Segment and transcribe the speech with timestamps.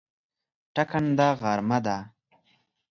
[0.75, 1.97] ټکنده غرمه ده